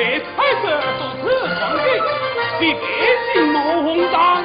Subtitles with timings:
[0.00, 0.64] 为才是
[0.96, 1.86] 不辞黄金，
[2.58, 2.80] 必别
[3.34, 4.42] 进谋宏章。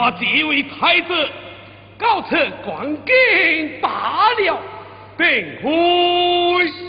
[0.00, 1.28] 把这位太子
[1.98, 4.56] 告辞关景罢了，
[5.16, 5.26] 并
[5.60, 6.87] 归。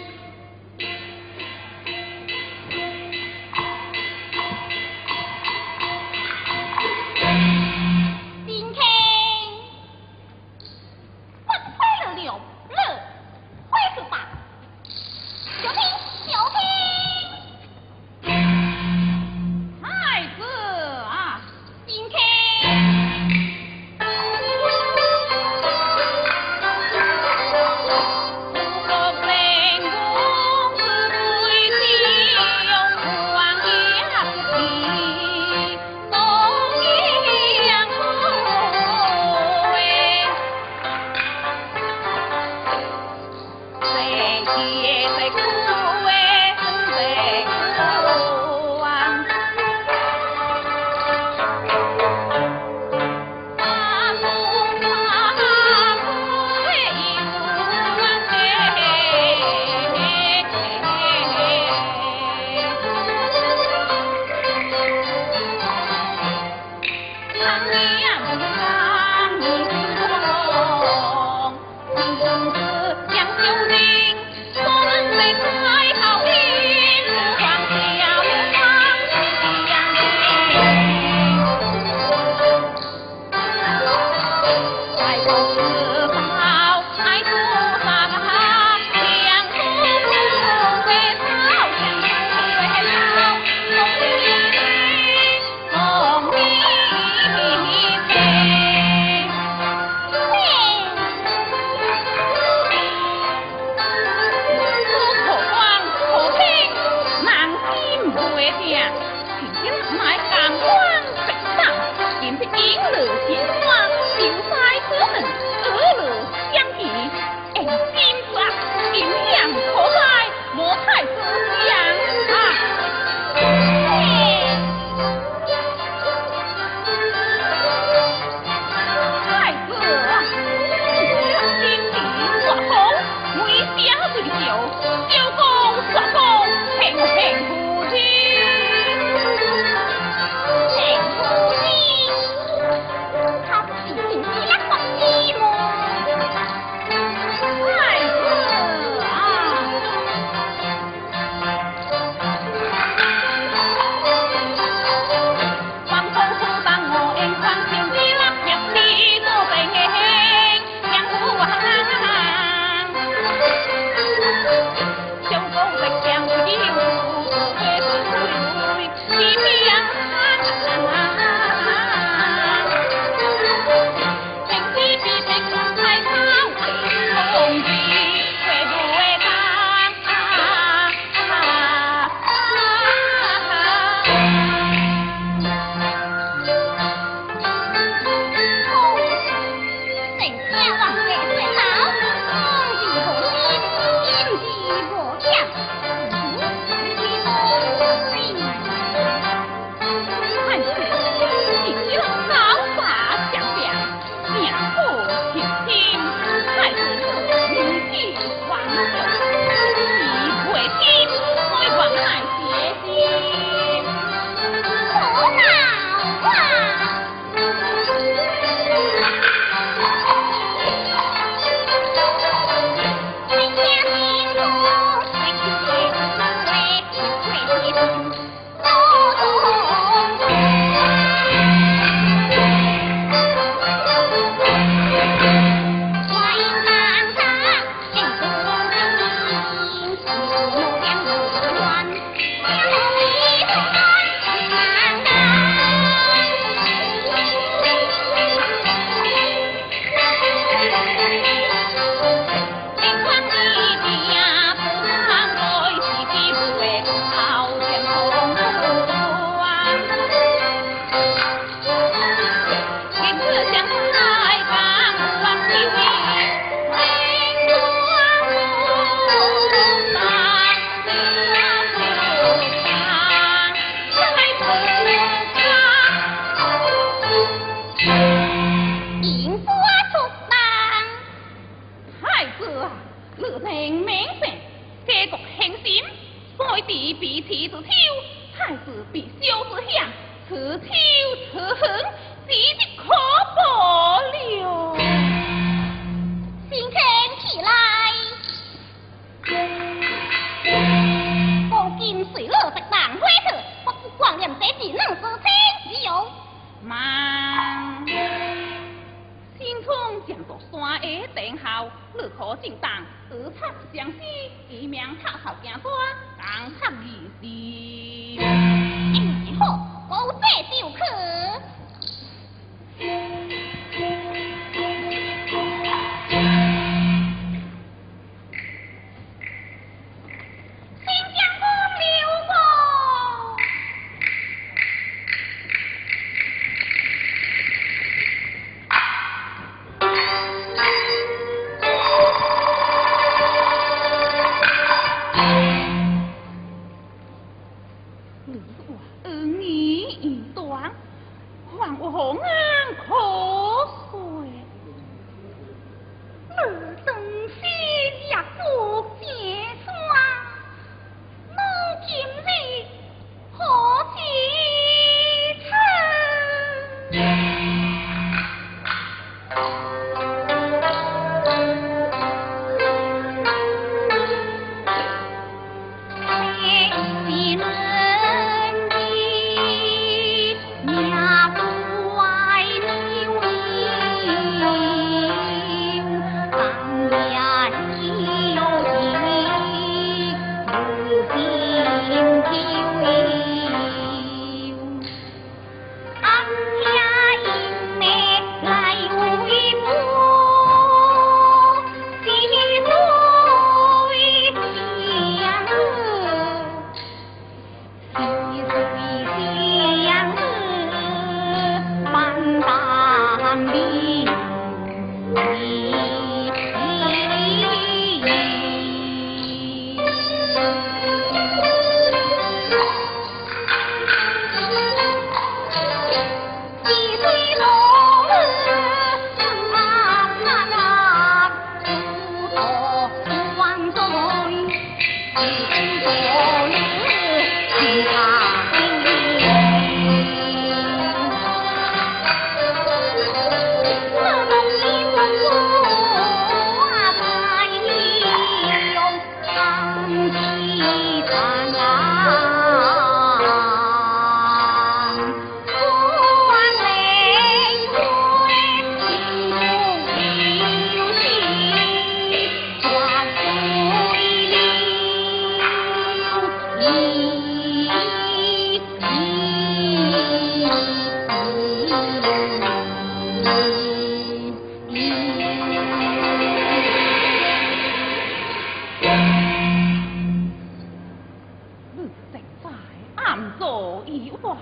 [483.38, 484.38] 做一我，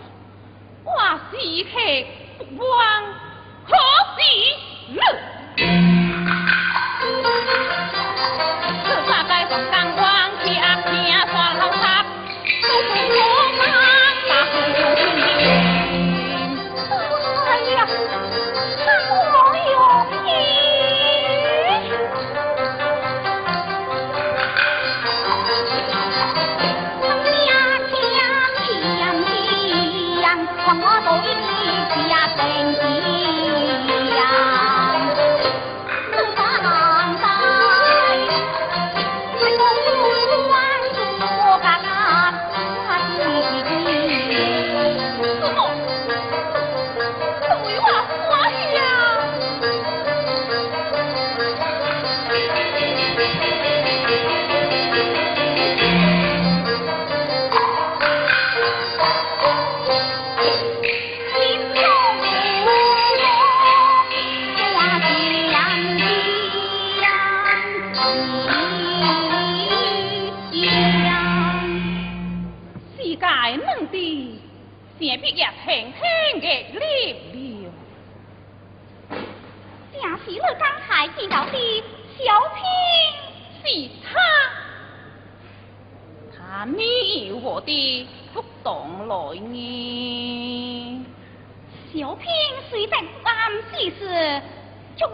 [0.83, 0.91] 我
[1.31, 1.79] 时刻
[2.55, 3.03] 不忘，
[3.65, 3.73] 可
[4.15, 5.01] 时了。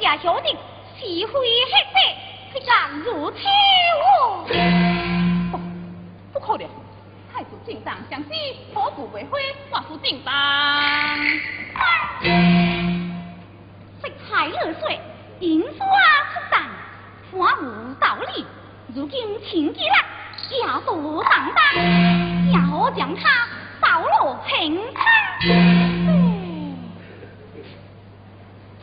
[0.03, 0.53] 家小弟
[0.99, 1.39] 喜欢黑
[1.93, 2.17] 白，
[2.53, 3.37] 非常如此。
[6.33, 6.67] 不可能，
[7.33, 8.31] 太祖进帐相知，
[8.75, 9.39] 何故为灰？
[9.71, 10.33] 万夫进帐。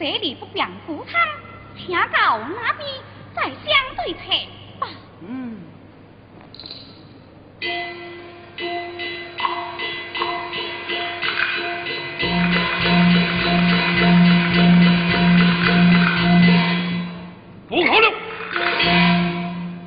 [0.00, 1.20] 这里不便赴汤，
[1.76, 2.88] 请到那边
[3.36, 3.52] 再相
[3.98, 4.20] 对策
[4.78, 4.88] 吧。
[5.28, 5.58] 嗯。
[17.68, 18.10] 不好了！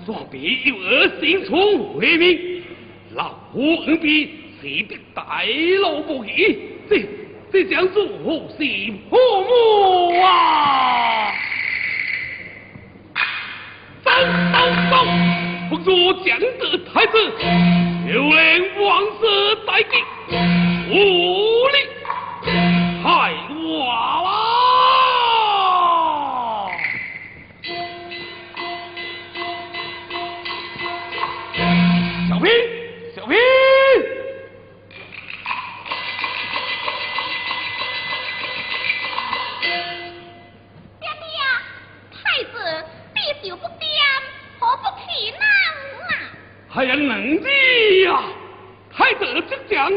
[0.05, 2.61] 双臂有二心从为名，
[3.15, 4.25] 老虎恩必
[4.61, 5.41] 势必大
[5.81, 6.55] 怒不已，
[6.87, 7.03] 这
[7.53, 8.65] 这将如何是
[9.11, 11.31] 破幕啊？
[14.03, 14.57] 三刀
[14.89, 15.05] 刀，
[15.69, 17.11] 不若将得太子，
[18.11, 19.91] 有令王室待击，
[20.89, 20.95] 无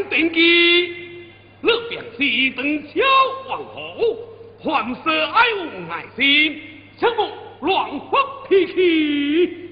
[0.08, 0.94] 即将登基，
[1.62, 3.02] 乐便是等小
[3.46, 4.18] 皇后，
[4.62, 6.60] 还是爱无爱心，
[6.98, 9.65] 切莫乱发脾气。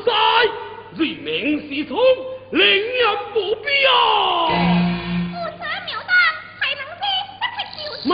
[0.00, 0.12] 王帅
[0.96, 1.98] 瑞名是从，
[2.52, 3.90] 令人不必啊！
[5.30, 6.12] 不舍秒当，
[6.58, 7.02] 还能飞
[7.38, 8.08] 不太就是。
[8.08, 8.12] 妈，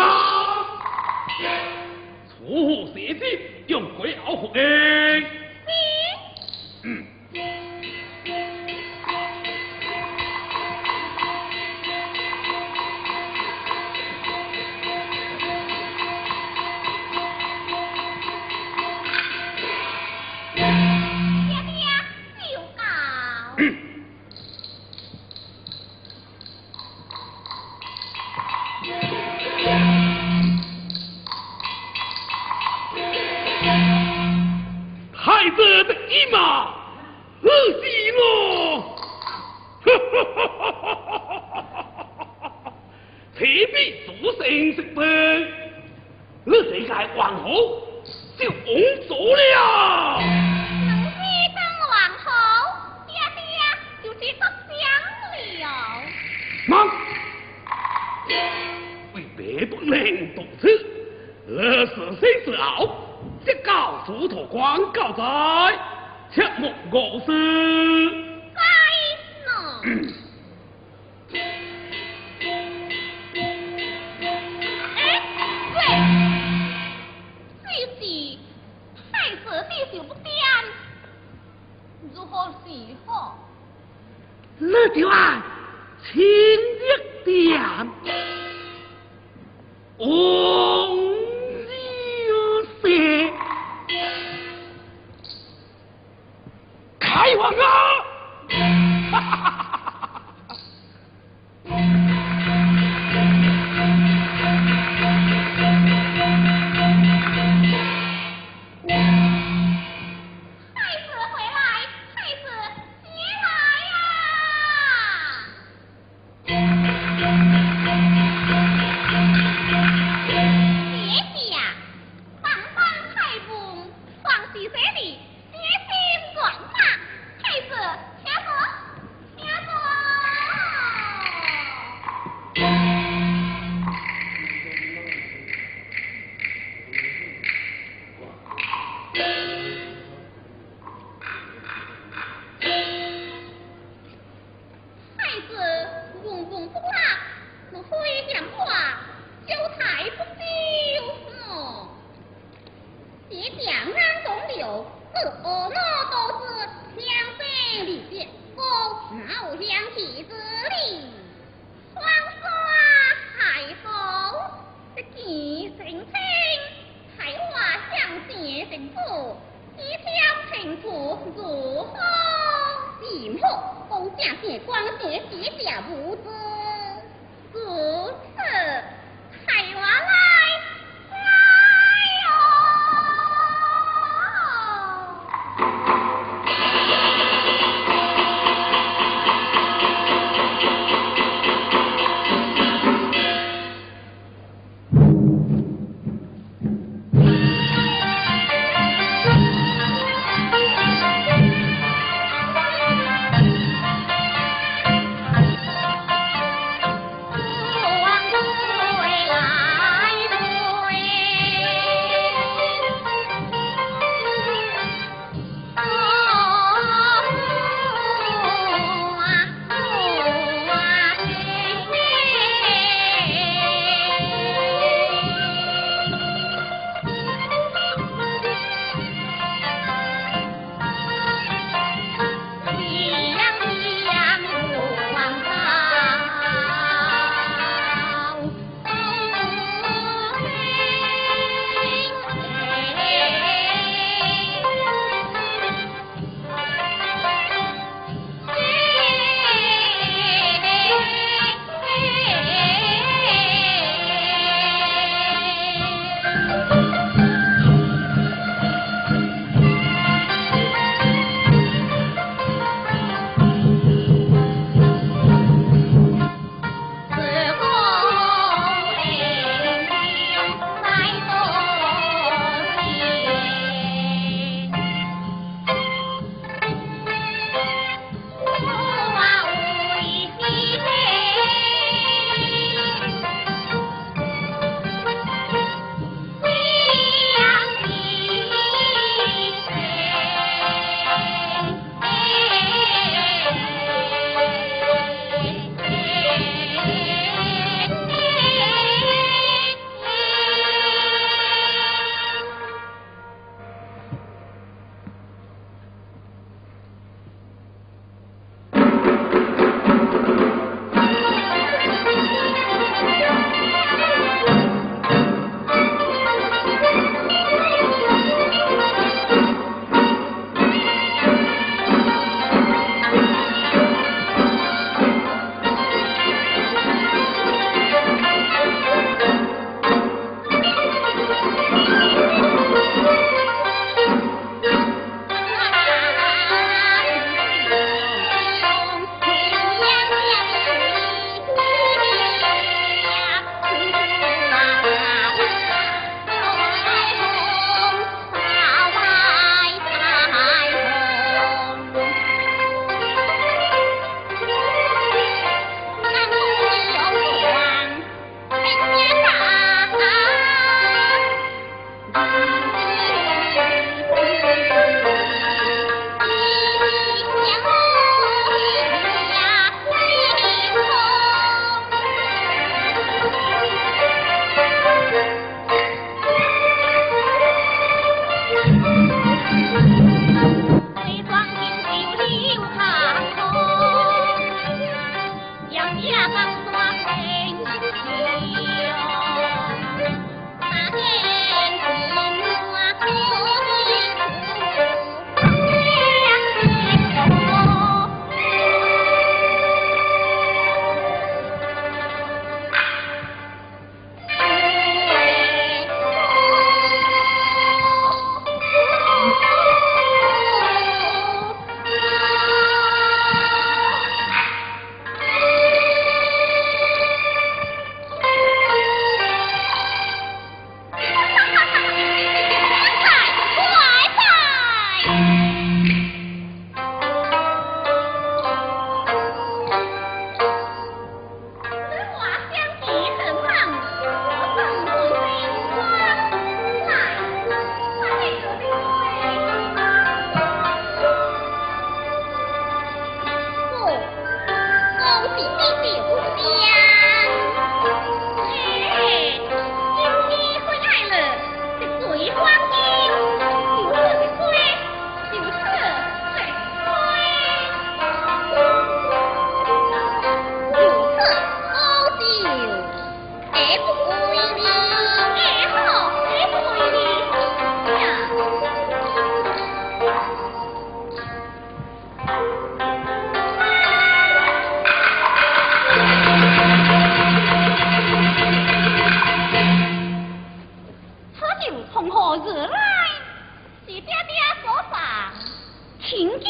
[2.28, 3.22] 出邪之，
[3.68, 4.58] 用鬼熬服役。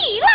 [0.09, 0.29] 你啦，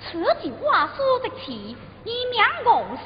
[0.00, 3.00] 此句话说得起，你娘公事。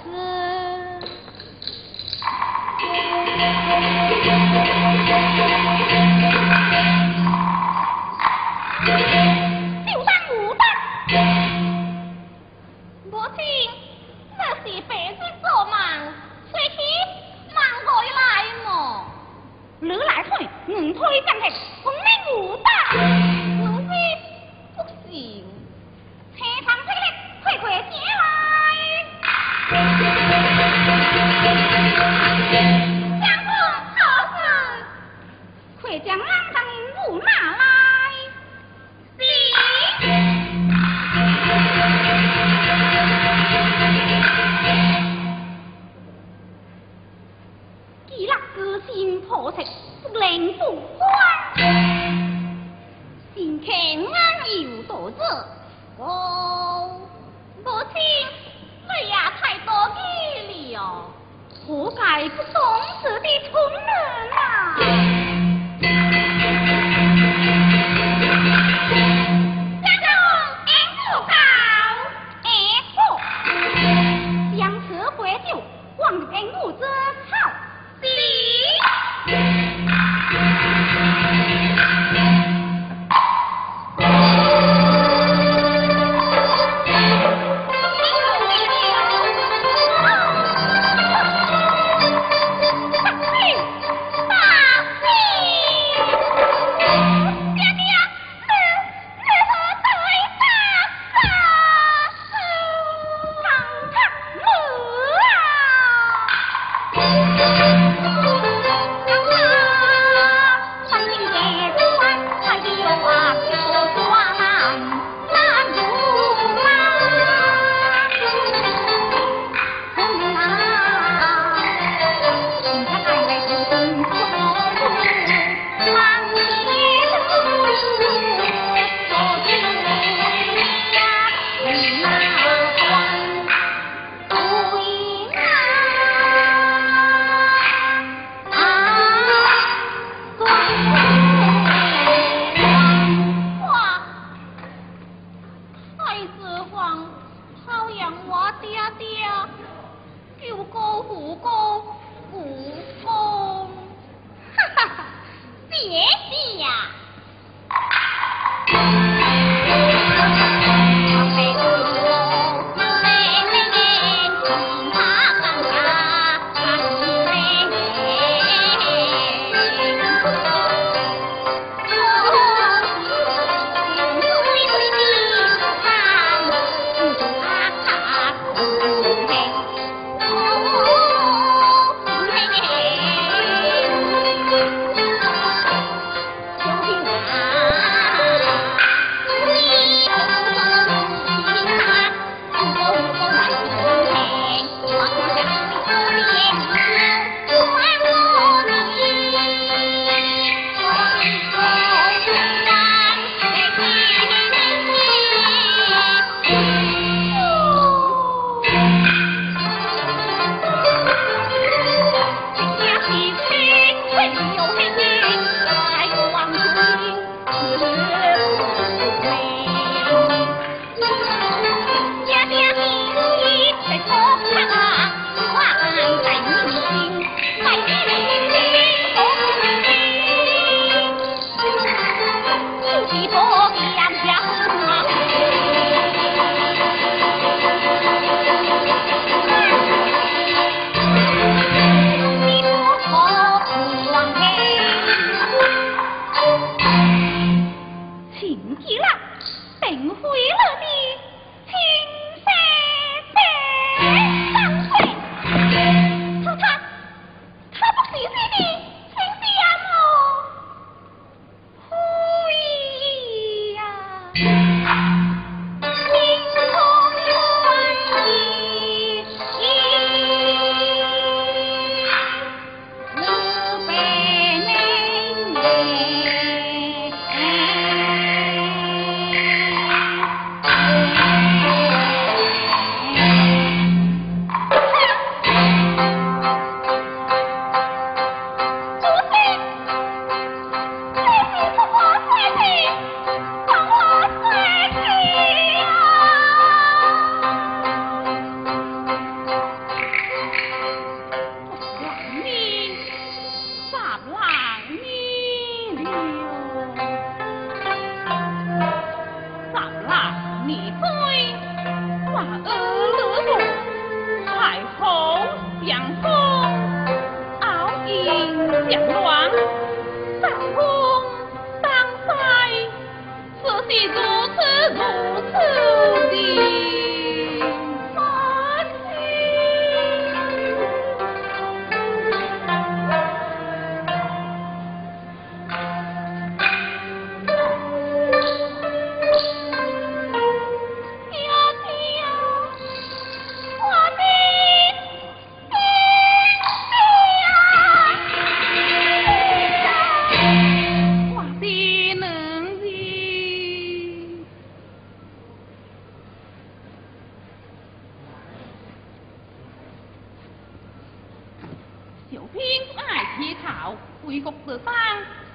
[9.85, 11.15] 六根无根，
[13.11, 13.39] 母亲
[14.39, 15.75] 这些辈子做梦，
[16.51, 16.79] 说去
[17.55, 18.19] 忙回来
[18.65, 18.67] 么？
[19.81, 21.45] 你来退，我退，怎地？
[21.85, 22.01] 我命
[22.39, 23.28] 无根。
[31.49, 33.51] 相公
[33.97, 34.01] 做
[34.35, 34.39] 事，
[35.81, 36.57] 快将狼灯
[36.97, 37.29] 木来。
[50.03, 50.55] 不灵。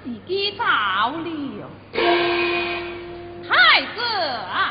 [0.02, 0.64] 自己早
[1.10, 1.70] 了。
[3.48, 4.00] 太子
[4.52, 4.70] 啊，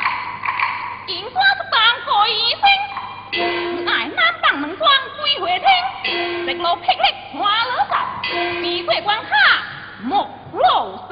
[1.31, 1.75] 瓜是当
[2.05, 5.65] 过医生，奶奶当门窗归回厅，
[6.47, 7.03] 一路霹雳
[7.37, 7.93] 花罗伞，
[8.61, 9.29] 你桂关卡
[10.03, 11.11] 莫露声。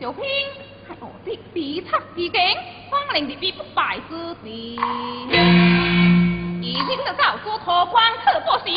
[0.00, 0.22] 小平，
[0.88, 2.32] 还我的比他之景，
[2.90, 4.78] 方能敌比不败之地。
[6.72, 6.86] Những
[7.64, 8.76] 脱光可不行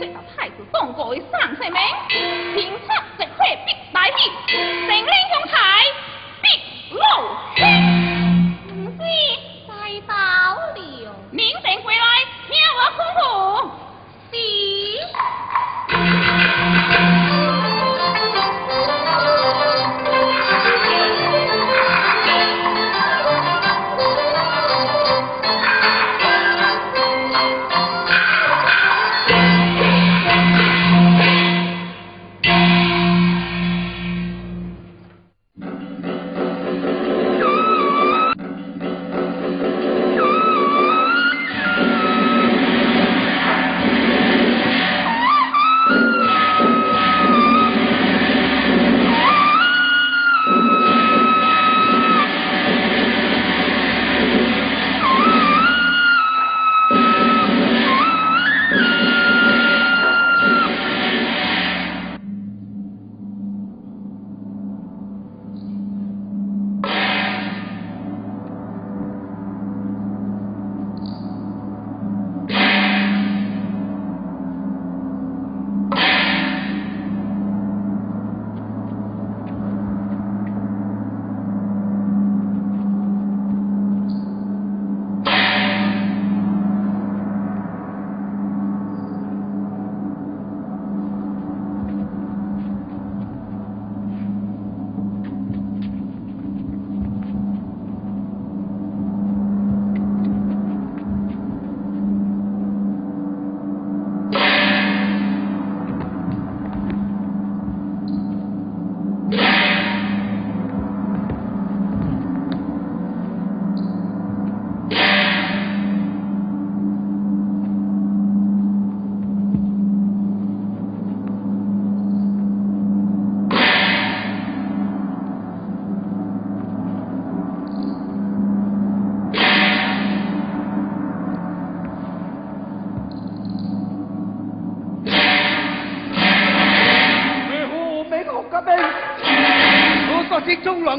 [0.00, 0.54] 这个太 rô
[0.94, 1.70] 国为上 quang,
[3.18, 3.24] 血
[3.66, 4.32] 必来 vọt xỉu,
[9.62, 9.64] xin
[10.08, 10.56] chào
[11.30, 12.04] 明晨归来
[12.48, 12.54] Thử
[12.98, 13.06] 公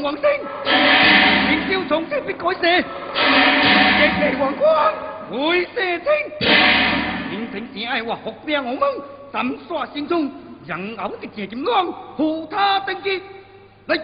[0.02, 0.22] 王星，
[1.48, 2.60] 明朝从此必改社，
[3.98, 4.94] 日夜皇光，
[5.30, 6.06] 会射清。
[7.30, 8.80] 明臣只爱我福将我们，
[9.32, 10.30] 斩杀心中
[10.66, 13.20] 人偶的邪金刚，护他登基。
[13.86, 13.96] 来，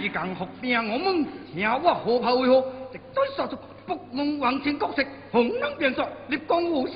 [0.00, 2.60] 时间福将我们，请我何炮为何？
[2.90, 3.56] 直追杀出
[3.86, 6.92] 福梦王城角色，红灯变色，立功无私。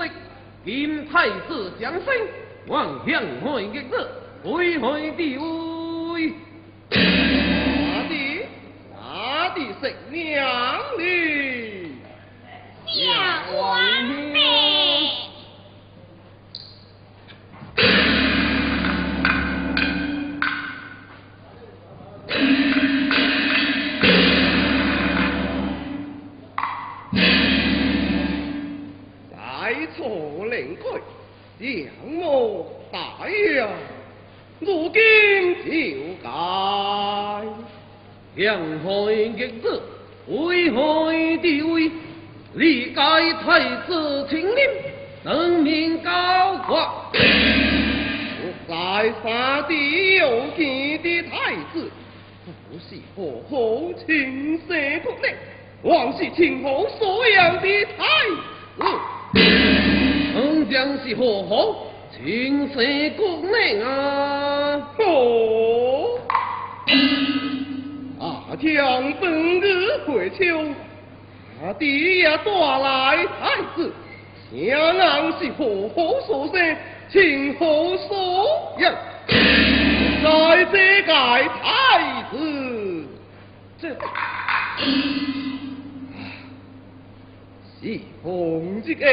[0.00, 0.12] 弟之敌，
[0.64, 2.14] 今太子降生，
[2.68, 4.08] 望向海逆子，
[4.44, 6.32] 为海地位。
[53.30, 55.34] 是何后亲生国内，
[55.82, 58.04] 王是亲后所养的太
[58.76, 58.82] 子。
[60.32, 64.82] 丞相是何后亲生国内啊？
[64.98, 66.18] 哦。
[68.60, 70.44] 将本日回秋，
[71.64, 73.90] 阿弟也带来太子，
[74.52, 76.76] 相安是何后所生，
[77.10, 78.46] 亲后所
[78.78, 78.92] 养，
[80.22, 81.48] 在这个太子，
[83.80, 83.88] 这
[87.80, 89.06] 是奉这个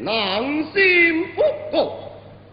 [0.00, 0.42] 南
[0.74, 1.40] 心不
[1.70, 2.12] 过，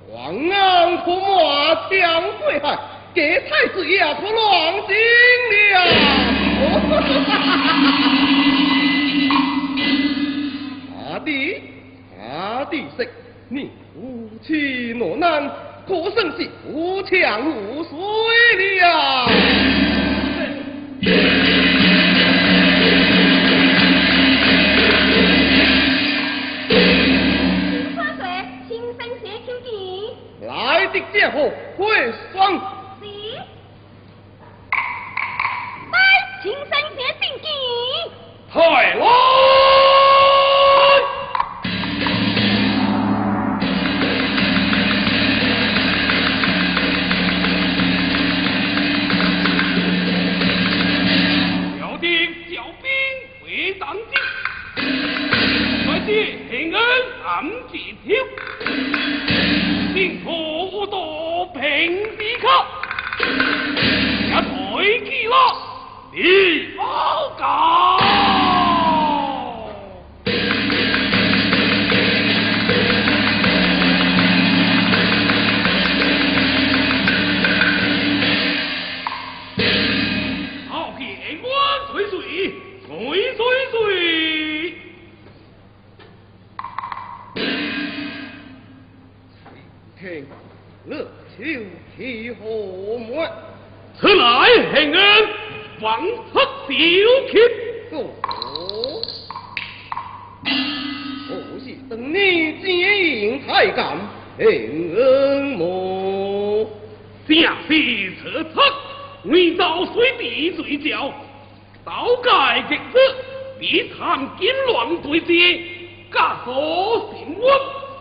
[0.10, 2.80] 王安可马强贵海。
[3.14, 4.96] 给太子爷出乱心
[5.74, 5.78] 了！
[11.12, 11.62] 阿弟，
[12.20, 13.06] 阿弟说
[13.50, 15.48] 你无妻落难，
[15.88, 17.92] 可算是无强无衰
[18.80, 19.83] 了。
[30.42, 31.84] 来的家伙会
[32.32, 32.62] 双。
[36.42, 37.48] 青山别定计，
[38.54, 38.60] 太
[38.96, 39.53] 来！
[95.84, 96.74] 王出小
[97.30, 97.34] 妾，
[97.92, 98.10] 哦，
[101.28, 102.16] 我是等你
[102.64, 102.66] 接
[103.20, 103.86] 应太监
[104.38, 106.66] 平恩么？
[107.28, 108.62] 下世此策，
[109.26, 111.14] 为造水地罪教，
[111.84, 112.30] 道界
[112.70, 112.98] 极子，
[113.60, 115.60] 必参金乱对接，
[116.14, 117.52] 假所信我，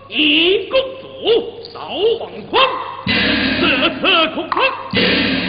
[0.09, 1.81] 以公主受
[2.21, 2.63] 王匡，
[3.59, 3.61] 此
[3.99, 4.01] 次
[4.37, 4.49] 恐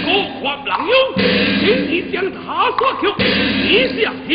[0.03, 0.07] 口
[0.41, 0.93] 话不浪用，
[1.59, 4.31] 请你将他所求，你相听。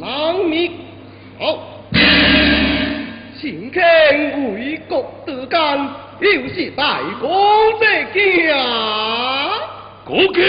[0.00, 0.72] 浪命
[1.38, 1.58] 好，
[3.40, 3.82] 请看
[4.54, 5.88] 为国德干，
[6.20, 7.30] 又是大功
[7.80, 8.14] 在家。
[10.04, 10.42] 国家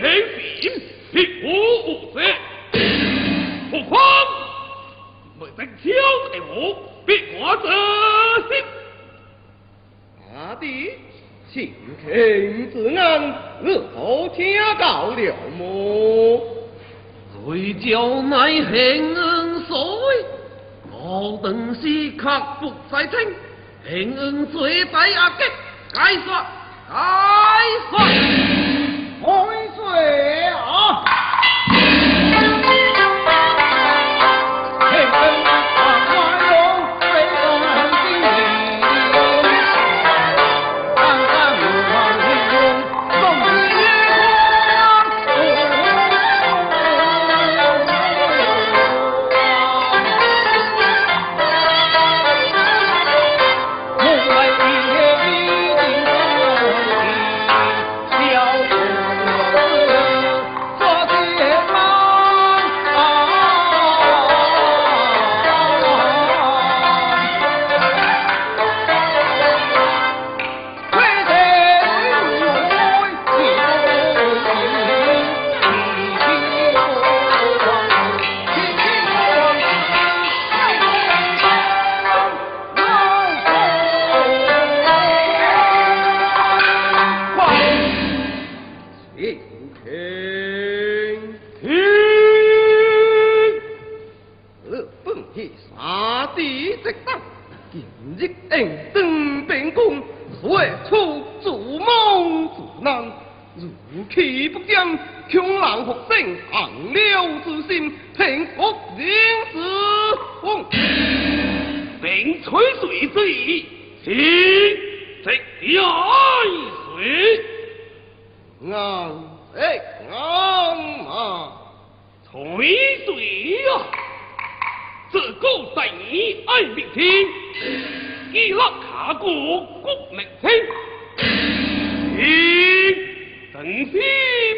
[0.00, 0.02] 很
[0.36, 0.70] 平，
[1.12, 1.46] 必无
[1.88, 2.20] 武则。
[3.72, 3.98] 何况
[5.40, 5.82] 没得枪
[6.32, 7.66] 的我，必我自
[8.48, 8.62] 信。
[10.34, 10.92] 阿弟
[11.52, 16.40] 请听子安我后听到了么？
[17.44, 18.62] 谁叫你
[19.66, 20.24] 所水
[20.90, 22.22] 我等是克
[22.60, 23.18] 服在听
[23.86, 25.42] 平恩水大阿吉
[25.92, 26.94] 解释解
[27.90, 27.92] 释
[29.20, 30.41] 开水。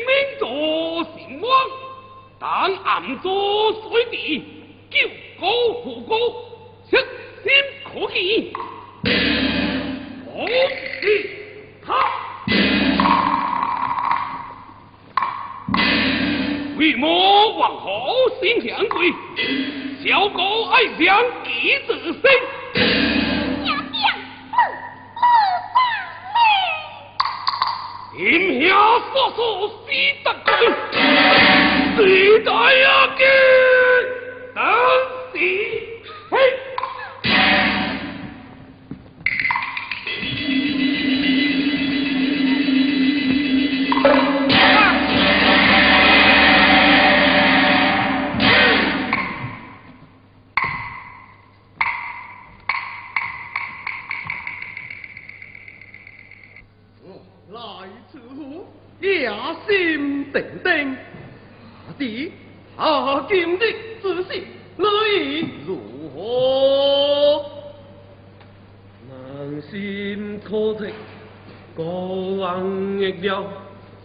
[0.07, 0.49] 明做
[1.17, 1.51] 神王，
[2.39, 2.49] 但
[2.85, 4.45] 暗做水地，
[4.91, 6.19] 救国护国，
[6.91, 6.97] 实
[7.43, 7.53] 心
[7.85, 8.53] 可期。
[10.27, 11.31] 红旗
[11.87, 11.95] 他，
[16.77, 19.13] 为母王侯心相归，
[20.05, 22.23] 小狗爱将几子生。
[28.17, 29.75] 今夜速速死
[30.23, 30.51] 得快，
[31.97, 31.99] 死
[32.45, 32.85] 得也
[33.19, 33.27] 紧，
[34.55, 34.63] 等
[35.33, 35.35] 死。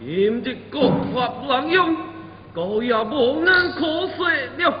[0.02, 1.94] 今日国法滥用，
[2.54, 4.74] 高也无能可说了。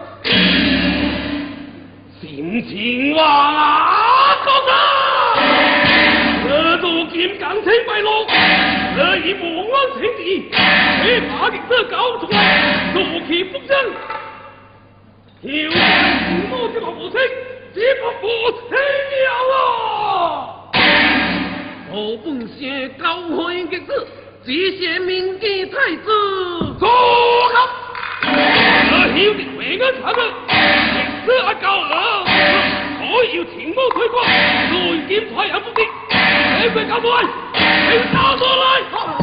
[2.18, 4.72] 心情啊，哥哥，
[6.48, 7.38] 这都金，
[8.96, 9.34] 这一
[9.70, 10.48] 忘天地，
[11.04, 11.60] 你把你
[11.90, 13.76] 搞出来，怒气不争，
[19.50, 20.70] 了！
[21.92, 22.48] 我本
[22.96, 23.04] 高
[23.84, 24.06] 子。
[24.42, 26.06] 这些民间太子，
[26.78, 26.88] 坐
[27.52, 27.58] 下。
[28.22, 30.18] 我有的为我查的，
[31.26, 31.94] 死阿高二，
[33.02, 34.24] 我有情报推广，
[34.70, 35.82] 如今派阿不的，
[36.58, 37.28] 谁会搞来？
[37.86, 39.19] 谁搞来？